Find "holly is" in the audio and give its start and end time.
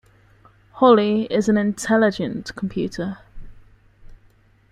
0.71-1.47